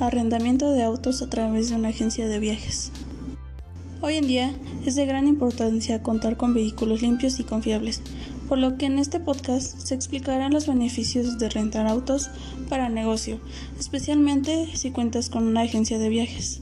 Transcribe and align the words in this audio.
Arrendamiento 0.00 0.72
de 0.72 0.82
autos 0.82 1.22
a 1.22 1.30
través 1.30 1.70
de 1.70 1.76
una 1.76 1.90
agencia 1.90 2.26
de 2.26 2.40
viajes. 2.40 2.90
Hoy 4.00 4.16
en 4.16 4.26
día 4.26 4.52
es 4.84 4.96
de 4.96 5.06
gran 5.06 5.28
importancia 5.28 6.02
contar 6.02 6.36
con 6.36 6.52
vehículos 6.52 7.00
limpios 7.00 7.38
y 7.38 7.44
confiables, 7.44 8.02
por 8.48 8.58
lo 8.58 8.76
que 8.76 8.86
en 8.86 8.98
este 8.98 9.20
podcast 9.20 9.78
se 9.78 9.94
explicarán 9.94 10.52
los 10.52 10.66
beneficios 10.66 11.38
de 11.38 11.48
rentar 11.48 11.86
autos 11.86 12.28
para 12.68 12.88
negocio, 12.88 13.38
especialmente 13.78 14.68
si 14.74 14.90
cuentas 14.90 15.30
con 15.30 15.46
una 15.46 15.60
agencia 15.60 15.98
de 16.00 16.08
viajes. 16.08 16.60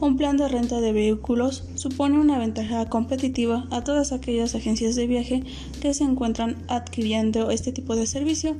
Un 0.00 0.16
plan 0.16 0.38
de 0.38 0.48
renta 0.48 0.80
de 0.80 0.94
vehículos 0.94 1.64
supone 1.74 2.18
una 2.18 2.38
ventaja 2.38 2.88
competitiva 2.88 3.66
a 3.70 3.84
todas 3.84 4.12
aquellas 4.12 4.54
agencias 4.54 4.94
de 4.94 5.06
viaje 5.06 5.42
que 5.82 5.92
se 5.92 6.04
encuentran 6.04 6.56
adquiriendo 6.68 7.50
este 7.50 7.70
tipo 7.70 7.94
de 7.94 8.06
servicio 8.06 8.56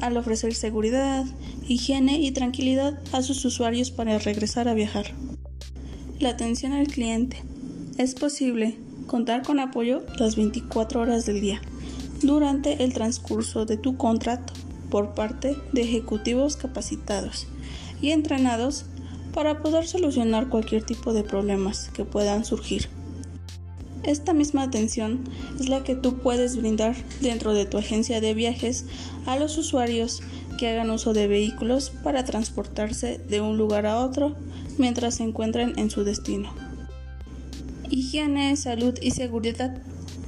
al 0.00 0.16
ofrecer 0.16 0.54
seguridad, 0.54 1.24
higiene 1.66 2.20
y 2.20 2.30
tranquilidad 2.30 3.00
a 3.10 3.22
sus 3.22 3.44
usuarios 3.44 3.90
para 3.90 4.20
regresar 4.20 4.68
a 4.68 4.74
viajar. 4.74 5.06
La 6.20 6.28
atención 6.28 6.72
al 6.72 6.86
cliente. 6.86 7.42
Es 7.98 8.14
posible 8.14 8.76
contar 9.08 9.42
con 9.42 9.58
apoyo 9.58 10.04
las 10.16 10.36
24 10.36 11.00
horas 11.00 11.26
del 11.26 11.40
día 11.40 11.60
durante 12.22 12.84
el 12.84 12.94
transcurso 12.94 13.66
de 13.66 13.76
tu 13.76 13.96
contrato 13.96 14.52
por 14.90 15.14
parte 15.14 15.56
de 15.72 15.82
ejecutivos 15.82 16.56
capacitados 16.56 17.48
y 18.00 18.10
entrenados 18.10 18.86
para 19.34 19.60
poder 19.60 19.86
solucionar 19.86 20.48
cualquier 20.48 20.84
tipo 20.84 21.12
de 21.12 21.24
problemas 21.24 21.90
que 21.92 22.04
puedan 22.04 22.44
surgir. 22.44 22.88
Esta 24.04 24.32
misma 24.32 24.62
atención 24.62 25.24
es 25.58 25.68
la 25.68 25.82
que 25.82 25.96
tú 25.96 26.18
puedes 26.18 26.56
brindar 26.56 26.94
dentro 27.20 27.52
de 27.52 27.64
tu 27.64 27.78
agencia 27.78 28.20
de 28.20 28.34
viajes 28.34 28.84
a 29.26 29.36
los 29.36 29.58
usuarios 29.58 30.22
que 30.58 30.68
hagan 30.68 30.90
uso 30.90 31.12
de 31.12 31.26
vehículos 31.26 31.90
para 31.90 32.24
transportarse 32.24 33.18
de 33.18 33.40
un 33.40 33.56
lugar 33.56 33.86
a 33.86 33.98
otro 33.98 34.36
mientras 34.78 35.16
se 35.16 35.24
encuentren 35.24 35.72
en 35.78 35.90
su 35.90 36.04
destino. 36.04 36.52
Higiene, 37.90 38.56
salud 38.56 38.94
y 39.00 39.12
seguridad. 39.12 39.76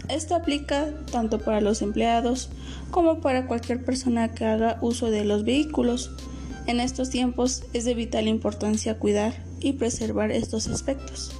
Esto 0.08 0.34
aplica 0.34 0.90
tanto 1.12 1.38
para 1.38 1.60
los 1.60 1.82
empleados 1.82 2.48
como 2.90 3.20
para 3.20 3.46
cualquier 3.46 3.84
persona 3.84 4.34
que 4.34 4.44
haga 4.44 4.78
uso 4.80 5.10
de 5.10 5.24
los 5.24 5.44
vehículos. 5.44 6.12
En 6.66 6.80
estos 6.80 7.10
tiempos 7.10 7.62
es 7.72 7.84
de 7.84 7.94
vital 7.94 8.26
importancia 8.26 8.98
cuidar 8.98 9.34
y 9.60 9.74
preservar 9.74 10.32
estos 10.32 10.66
aspectos. 10.66 11.30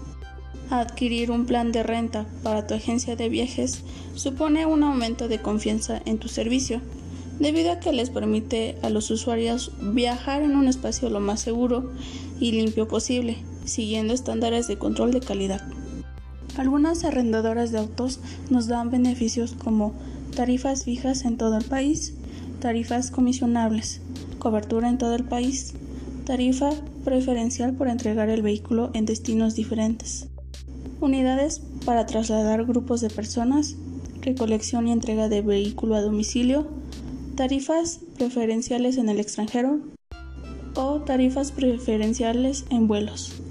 Adquirir 0.71 1.33
un 1.33 1.47
plan 1.47 1.73
de 1.73 1.83
renta 1.83 2.27
para 2.45 2.67
tu 2.67 2.75
agencia 2.75 3.17
de 3.17 3.29
viajes 3.29 3.83
supone 4.15 4.67
un 4.67 4.85
aumento 4.85 5.27
de 5.27 5.43
confianza 5.43 6.01
en 6.07 6.19
tu 6.19 6.29
servicio, 6.29 6.81
debido 7.41 7.73
a 7.73 7.81
que 7.81 7.93
les 7.93 8.11
permite 8.11 8.77
a 8.83 8.91
los 8.91 9.11
usuarios 9.11 9.73
viajar 9.81 10.43
en 10.43 10.55
un 10.55 10.69
espacio 10.69 11.11
lo 11.11 11.21
más 11.21 11.41
seguro 11.41 11.93
y 12.39 12.53
limpio 12.53 12.87
posible, 12.87 13.37
siguiendo 13.65 14.15
estándares 14.15 14.69
de 14.69 14.79
control 14.79 15.13
de 15.13 15.21
calidad. 15.21 15.63
Algunas 16.57 17.05
arrendadoras 17.05 17.73
de 17.73 17.79
autos 17.79 18.21
nos 18.49 18.69
dan 18.69 18.91
beneficios 18.91 19.55
como 19.55 19.93
tarifas 20.35 20.85
fijas 20.85 21.25
en 21.25 21.37
todo 21.37 21.59
el 21.59 21.65
país, 21.65 22.15
tarifas 22.61 23.11
comisionables, 23.11 24.01
cobertura 24.39 24.89
en 24.89 24.99
todo 24.99 25.15
el 25.15 25.25
país, 25.25 25.75
tarifa 26.25 26.71
preferencial 27.05 27.75
por 27.75 27.89
entregar 27.89 28.29
el 28.29 28.43
vehículo 28.43 28.91
en 28.95 29.07
destinos 29.07 29.55
diferentes, 29.55 30.29
unidades 31.01 31.61
para 31.85 32.07
trasladar 32.07 32.65
grupos 32.65 33.01
de 33.01 33.11
personas, 33.11 33.77
recolección 34.23 34.89
y 34.89 34.93
entrega 34.93 35.29
de 35.29 35.43
vehículo 35.43 35.95
a 35.95 36.01
domicilio, 36.01 36.67
tarifas 37.37 38.01
preferenciales 38.17 38.97
en 38.97 39.09
el 39.09 39.21
extranjero 39.21 39.81
o 40.75 41.01
tarifas 41.01 41.53
preferenciales 41.53 42.65
en 42.71 42.89
vuelos. 42.89 43.46